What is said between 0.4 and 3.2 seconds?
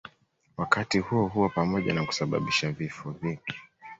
Wakati huohuo pamoja na kusababisha vifo